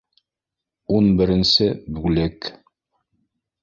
[0.95, 1.69] Ун беренсе
[2.01, 2.53] бүлек